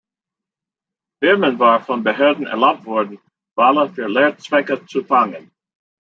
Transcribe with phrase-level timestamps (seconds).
[1.19, 3.19] Firmen war von Behörden erlaubt worden,
[3.55, 5.51] Wale für Lehrzwecke zu fangen.